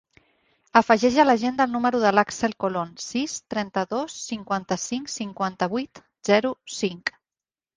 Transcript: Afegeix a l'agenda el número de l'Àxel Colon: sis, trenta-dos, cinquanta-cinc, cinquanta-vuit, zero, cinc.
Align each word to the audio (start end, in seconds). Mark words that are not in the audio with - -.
Afegeix 0.79 1.17
a 1.23 1.25
l'agenda 1.29 1.67
el 1.69 1.75
número 1.75 1.99
de 2.03 2.13
l'Àxel 2.15 2.55
Colon: 2.65 2.95
sis, 3.05 3.35
trenta-dos, 3.55 4.17
cinquanta-cinc, 4.31 5.13
cinquanta-vuit, 5.19 6.03
zero, 6.33 6.55
cinc. 6.81 7.15